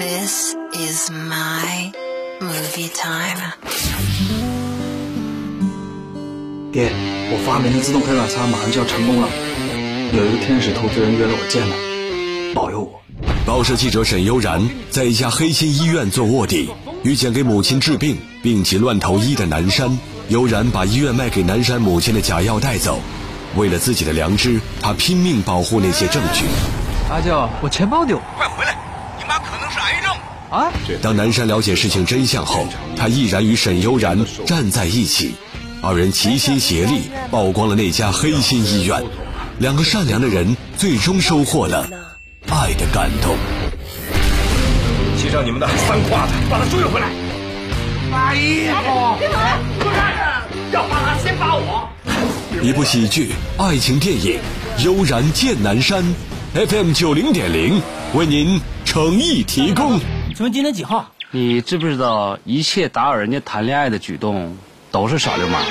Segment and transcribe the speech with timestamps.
[0.00, 1.92] This is my
[2.40, 3.52] movie time.
[6.72, 6.90] 爹，
[7.30, 9.28] 我发明的自动黑板擦马上就要成功了，
[10.14, 13.02] 有一个天使投资人约了我见他，保佑我。
[13.44, 16.70] 报社记者沈悠然在一家黑心医院做卧底，
[17.02, 19.98] 遇见给母亲治病病急乱投医的南山。
[20.28, 22.98] 悠然把医院卖给南山母亲的假药带走，
[23.54, 26.46] 为了自己的良知，他拼命保护那些证据。
[27.10, 28.78] 阿舅，我钱包丢，快回来！
[29.18, 30.12] 你妈可癌症
[30.50, 30.72] 啊！
[31.02, 32.66] 当南山了解事情真相后，
[32.96, 35.34] 他毅然与沈悠然站在一起，
[35.82, 39.02] 二人齐心协力曝光了那家黑心医院。
[39.58, 41.86] 两个善良的人最终收获了
[42.48, 43.36] 爱的感动。
[45.18, 47.08] 骑上你们的三胯子，把他追回来！
[48.12, 48.66] 阿姨，
[50.72, 51.88] 要把他先把我。
[52.62, 54.38] 一部喜剧爱情电影
[54.84, 56.02] 《悠然见南山》
[56.66, 57.80] ，FM 九零点零
[58.14, 60.00] 为您诚意提供。
[60.34, 61.08] 请问今天几号？
[61.30, 64.58] 你知不知道一切打扰人家谈恋爱的举动
[64.90, 65.62] 都是耍流氓？